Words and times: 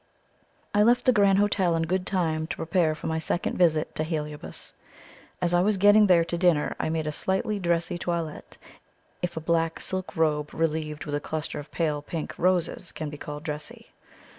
I 0.73 0.81
left 0.81 1.05
the 1.05 1.13
Grand 1.13 1.37
Hotel 1.37 1.75
in 1.75 1.83
good 1.83 2.07
time 2.07 2.47
to 2.47 2.55
prepare 2.57 2.95
for 2.95 3.05
my 3.05 3.19
second 3.19 3.55
visit 3.55 3.93
to 3.93 4.03
Heliobas. 4.03 4.73
As 5.39 5.53
I 5.53 5.61
was 5.61 5.77
going 5.77 6.07
there 6.07 6.25
to 6.25 6.37
dinner 6.39 6.75
I 6.79 6.89
made 6.89 7.05
a 7.05 7.11
slightly 7.11 7.59
dressy 7.59 7.99
toilette, 7.99 8.57
if 9.21 9.37
a 9.37 9.39
black 9.39 9.79
silk 9.79 10.15
robe 10.17 10.55
relieved 10.55 11.05
with 11.05 11.13
a 11.13 11.19
cluster 11.19 11.59
of 11.59 11.69
pale 11.71 12.01
pink 12.01 12.33
roses 12.39 12.91
can 12.91 13.11
be 13.11 13.17
called 13.19 13.43
dressy. 13.43 13.91